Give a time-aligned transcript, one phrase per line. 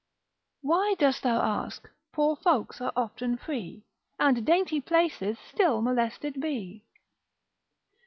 [0.61, 3.83] Why dost thou ask, poor folks are often free,
[4.19, 6.85] And dainty places still molested be?